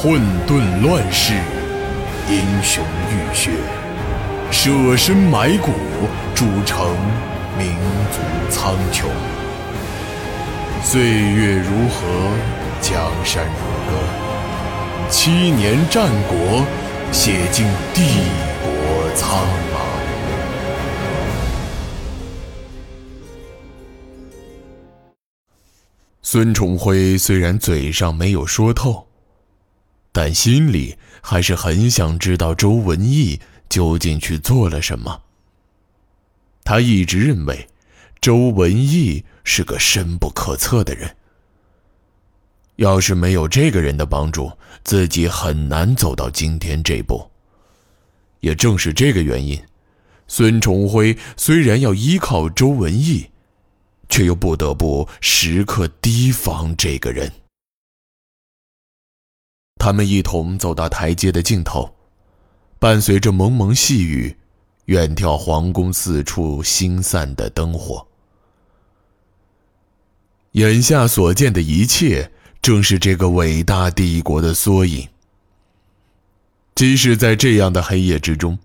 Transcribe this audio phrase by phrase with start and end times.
[0.00, 1.34] 混沌乱世，
[2.30, 3.50] 英雄浴血，
[4.52, 5.72] 舍身埋骨，
[6.36, 6.96] 铸成
[7.58, 7.72] 民
[8.12, 9.06] 族苍穹。
[10.84, 12.06] 岁月如河，
[12.80, 16.64] 江山如歌，七年战国，
[17.10, 18.02] 写尽帝
[18.62, 19.36] 国苍
[19.74, 19.78] 茫。
[26.22, 29.07] 孙重辉虽然嘴上没有说透，
[30.12, 35.22] 但心里还是很想知道周文义究竟去做了什么。
[36.64, 37.68] 他一直认为，
[38.20, 39.24] 周文义。
[39.50, 41.16] 是个深不可测的人。
[42.76, 44.52] 要是没有这个人的帮助，
[44.84, 47.30] 自己很难走到今天这步。
[48.40, 49.58] 也正是这个原因，
[50.26, 53.30] 孙重辉虽然要依靠周文义，
[54.10, 57.32] 却又不得不时刻提防这个人。
[59.78, 61.94] 他们一同走到台阶的尽头，
[62.78, 64.36] 伴随着蒙蒙细雨，
[64.86, 68.06] 远眺皇宫四处星散的灯火。
[70.52, 75.08] 眼下所见的一切，正是这个伟大帝国的缩影。
[76.74, 78.58] 即使在这样的黑夜之中，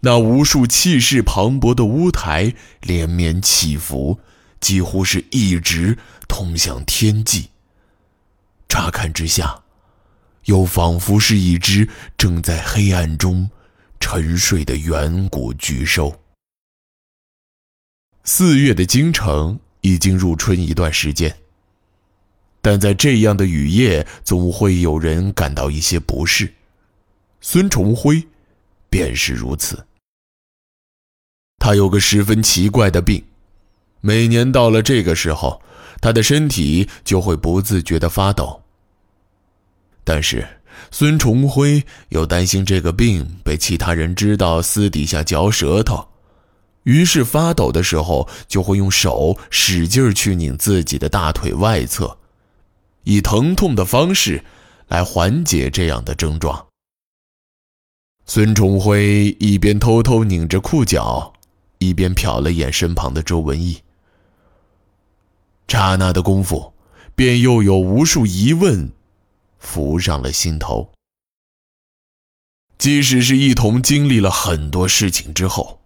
[0.00, 4.18] 那无数气势磅礴的屋台连绵起伏，
[4.60, 7.50] 几乎是一直通向天际。
[8.68, 9.62] 乍看之下，
[10.44, 13.50] 又仿佛是一只正在黑暗中
[13.98, 16.20] 沉睡的远古巨兽。
[18.24, 19.58] 四月的京城。
[19.82, 21.34] 已经入春一段时间，
[22.60, 26.52] 但在这样的雨夜，总会有人感到一些不适。
[27.40, 28.22] 孙重辉
[28.90, 29.86] 便是如此。
[31.58, 33.24] 他有个十分奇怪的病，
[34.02, 35.62] 每年到了这个时候，
[36.02, 38.62] 他的身体就会不自觉的发抖。
[40.12, 40.44] 但是
[40.90, 46.04] 孙重辉又担心这个病被其他人知道，私底下嚼舌头。
[46.82, 52.18] 于是发抖的时候，就会用手使劲去拧自己的大腿外侧，
[53.04, 54.42] 以疼痛的方式
[54.88, 56.66] 来缓解这样的症状。
[58.26, 61.32] 孙重辉一边偷偷拧着裤脚，
[61.78, 63.80] 一边瞟了眼身旁的周文义。
[65.68, 66.72] 刹那的功夫，
[67.14, 68.90] 便又有无数疑问
[69.60, 70.90] 浮上了心头。
[72.76, 75.76] 即使是一同经历了很多事情之后。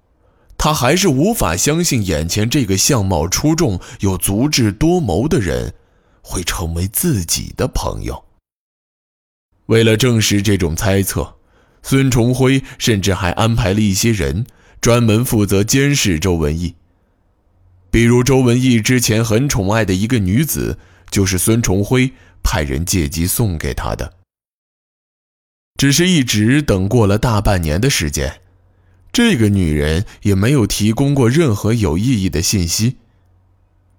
[0.57, 5.75] 他还是无法相信眼前这个相貌出众又足智多谋的人，
[6.23, 8.25] 会成为自己的朋友。
[9.67, 11.37] 为了证实这种猜测，
[11.83, 14.47] 孙重辉甚至还安排了一些人
[14.81, 16.77] 专门负责监视周文义。
[17.91, 20.79] 比如，周文义之前很宠爱的一个女子，
[21.15, 22.11] 就是孙重辉
[22.43, 24.15] 派人借机送给他的。
[25.77, 28.41] 只是一直等过了大半年的时间。
[29.13, 32.97] 这个女人也没有提供过任何有意义的信息，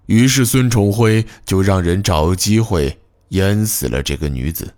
[0.07, 2.99] 于是孙重辉就让人找机会
[3.29, 4.73] 淹死了这个女子，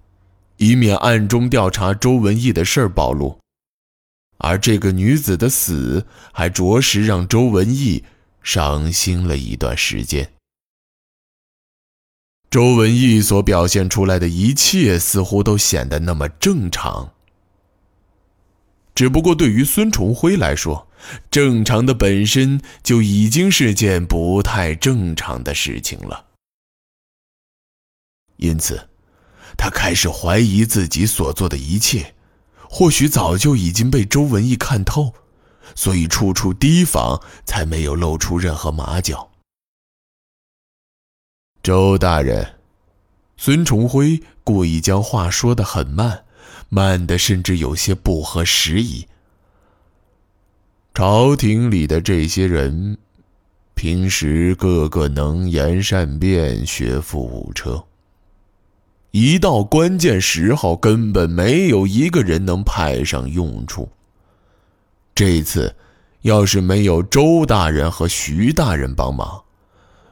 [0.57, 3.39] 以免暗中调查周文义的事儿暴露。
[4.37, 8.03] 而这个女子的死，还着实让周文义
[8.43, 10.31] 伤心了一段时间。
[12.49, 17.13] 周文义所表现出来的一切，似乎都显得那么正常。
[18.95, 20.87] 只不过对于孙重辉来说，
[21.29, 26.25] 正常的本身就已经是件不太正常的事情了。
[28.37, 28.89] 因此，
[29.57, 32.15] 他开始怀疑自己所做的一切，
[32.69, 35.13] 或许早就已经被周文义看透，
[35.75, 39.29] 所以处处提防，才没有露出任何马脚。
[41.67, 42.53] 周大人，
[43.35, 46.23] 孙重辉故意将话说得很慢。
[46.69, 49.05] 慢的甚至有些不合时宜。
[50.93, 52.97] 朝廷里的这些人，
[53.73, 57.83] 平时个个能言善辩、学富五车，
[59.11, 63.89] 一到关键时候，根本没有一个人能派上用处。
[65.13, 65.75] 这次，
[66.21, 69.43] 要是没有周大人和徐大人帮忙，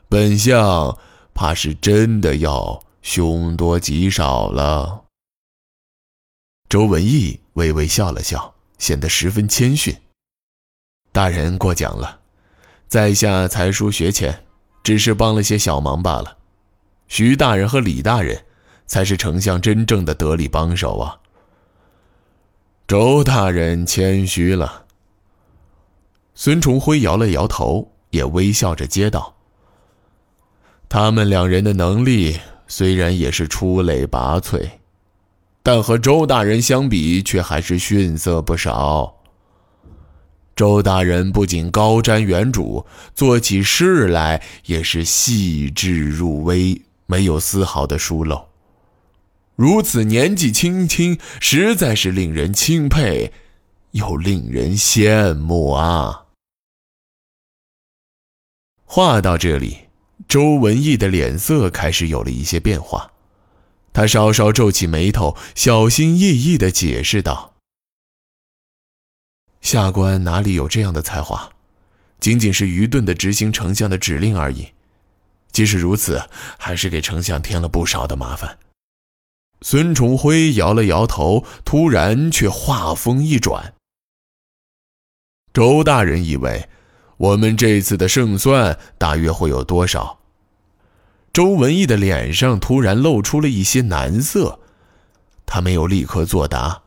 [0.09, 0.97] 本相
[1.35, 5.03] 怕是真的要凶多吉少了。
[6.69, 9.95] 周文义微微笑了笑，显得十分谦逊。
[11.11, 12.21] 大人过奖了，
[12.87, 14.45] 在下才疏学浅，
[14.81, 16.37] 只是帮了些小忙罢了。
[17.07, 18.45] 徐大人和李大人，
[18.87, 21.19] 才是丞相真正的得力帮手啊。
[22.87, 24.85] 周大人谦虚了。
[26.33, 29.34] 孙崇辉摇了摇头，也微笑着接道
[30.87, 34.69] ：“他们两人的能力虽然也是出类拔萃。”
[35.63, 39.15] 但和周大人相比，却还是逊色不少。
[40.55, 42.85] 周大人不仅高瞻远瞩，
[43.15, 48.49] 做起事来也是细致入微，没有丝毫的疏漏。
[49.55, 53.33] 如此年纪轻轻，实在是令人钦佩，
[53.91, 56.25] 又令人羡慕啊！
[58.83, 59.84] 话到这里，
[60.27, 63.11] 周文义的脸色开始有了一些变化。
[63.93, 67.55] 他稍稍皱起眉头，小心翼翼地解释道
[69.61, 71.49] ：“下官哪里有这样的才华，
[72.19, 74.67] 仅仅是愚钝地执行丞相的指令而已。
[75.51, 76.21] 即使如此，
[76.57, 78.57] 还是给丞相添了不少的麻烦。”
[79.61, 83.73] 孙崇辉摇了摇头，突然却话锋一转
[85.53, 86.67] ：“周大人以为，
[87.17, 90.19] 我们这次的胜算大约会有多少？”
[91.33, 94.59] 周文义的脸上突然露出了一些难色，
[95.45, 96.83] 他没有立刻作答，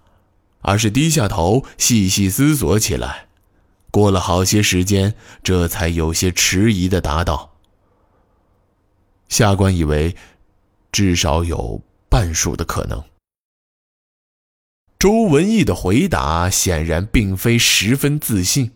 [0.63, 3.27] 而是低下头细细思索起来。
[3.91, 7.57] 过了好些时间，这才有些迟疑的答道
[9.29, 10.15] ：“下官以为，
[10.93, 13.03] 至少有半数的可能。”
[14.99, 18.73] 周文义的回答显然并非十分自信，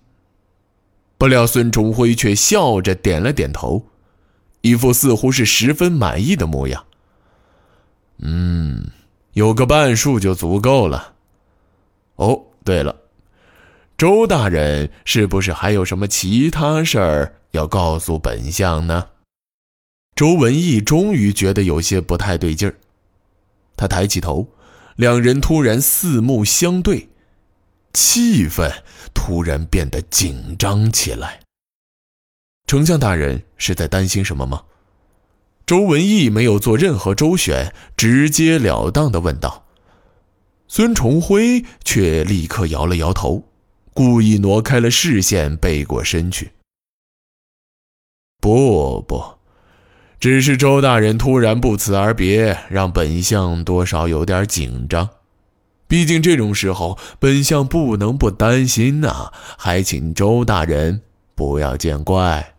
[1.23, 3.87] 不料孙崇辉却笑着点了点头。
[4.63, 6.85] 一副似乎是十分满意的模样。
[8.19, 8.91] 嗯，
[9.35, 11.15] 有个半数就足够了。
[12.17, 12.97] 哦，对了，
[13.97, 19.11] 周大人是不是还有什么其他事儿要告诉本相呢？
[20.17, 22.75] 周文义终于觉得有些不太对劲儿，
[23.77, 24.49] 他抬起头，
[24.97, 27.11] 两人突然四目相对，
[27.93, 28.73] 气氛
[29.12, 31.41] 突然变得紧张起来。
[32.67, 34.62] 丞相大人是在担心什么吗？
[35.67, 39.67] 周文义没有做任何周旋，直截了当地问道。
[40.69, 43.44] 孙重辉却立刻摇了摇头，
[43.93, 46.53] 故意挪开了视线，背过身去。
[48.41, 49.39] 不不，
[50.19, 55.09] 只是周大人突然不辞而别，让本相多少有点紧张。
[55.88, 61.02] 毕竟这种时候，本相不能不担心呐，还请周大人
[61.34, 62.55] 不要见怪。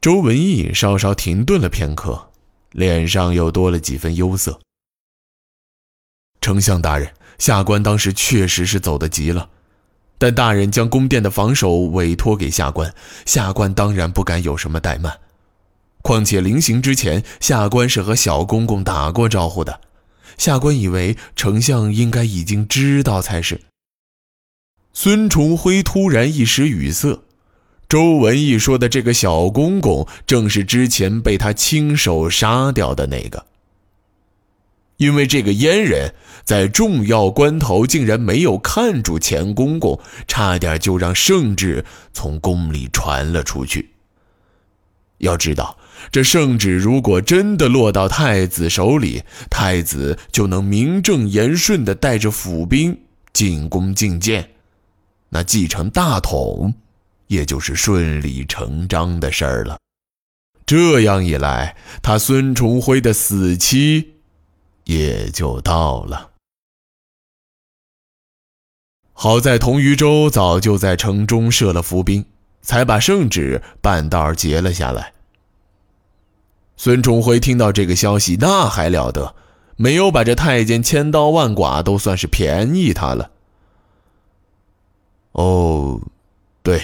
[0.00, 2.30] 周文义稍稍停顿了片刻，
[2.72, 4.60] 脸上又多了几分忧色。
[6.40, 9.48] 丞相大人，下官当时确实是走得急了，
[10.18, 12.94] 但大人将宫殿的防守委托给下官，
[13.26, 15.18] 下官当然不敢有什么怠慢。
[16.02, 19.80] 况且临行之前，下官是和小公公打过招呼的，
[20.38, 23.60] 下官以为丞相应该已经知道才是。
[24.94, 27.20] 孙崇辉突然一时语塞。
[27.88, 33.46] 周文义说的这个小公公，正是之前被他亲手杀掉的那个。
[34.98, 36.12] 因为这个阉人，
[36.44, 43.90] 在重要关头竟然没有看住钱公公，差点就让圣旨从宫里传了出去。
[45.18, 45.78] 要知道，
[46.10, 52.98] 这圣旨如果真的落到太子手里，太子就能名正言顺地带着府兵
[53.32, 54.50] 进宫觐见，
[55.30, 56.74] 那继承大统。
[57.28, 59.76] 也就是顺理成章的事儿了。
[60.64, 64.14] 这样一来，他孙重辉的死期
[64.84, 66.30] 也就到了。
[69.12, 72.24] 好在童余州早就在城中设了伏兵，
[72.62, 75.12] 才把圣旨半道截了下来。
[76.78, 79.34] 孙重辉听到这个消息，那还了得！
[79.76, 83.30] 没有把这太监千刀万剐，都算是便宜他了。
[85.32, 86.00] 哦，
[86.62, 86.80] 对。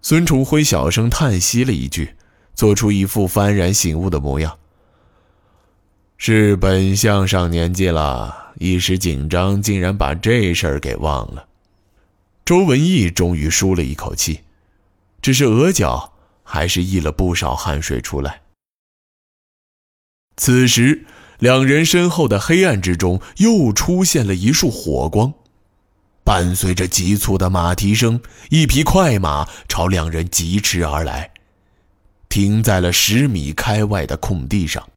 [0.00, 2.16] 孙重辉小声叹息了一句，
[2.54, 4.58] 做出一副幡然醒悟的模样。
[6.18, 11.46] 是本相上年纪了，一时紧张，竟然把这事儿给忘了。
[12.44, 14.40] 周文义终于舒了一口气，
[15.20, 16.12] 只是额角
[16.42, 18.41] 还是溢了不少汗水出来。
[20.36, 21.04] 此时，
[21.38, 25.32] 两人身后的黑暗之中又出现了一束火光。
[26.24, 28.20] 伴随着急促的马蹄声，
[28.50, 31.30] 一匹快马朝两人疾驰而来，
[32.28, 34.88] 停在了十米开外的空地上。